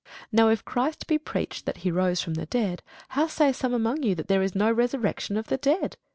[0.31, 4.01] Now if Christ be preached that he rose from the dead, how say some among
[4.01, 5.95] you that there is no resurrection of the dead?